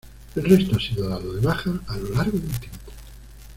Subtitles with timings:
[0.35, 2.91] El resto ha sido dado de baja a lo largo del tiempo.